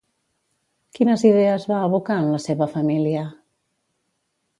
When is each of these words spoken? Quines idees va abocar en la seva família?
Quines 0.99 1.25
idees 1.31 1.67
va 1.71 1.81
abocar 1.89 2.17
en 2.21 2.31
la 2.31 2.39
seva 2.47 2.69
família? 2.77 3.27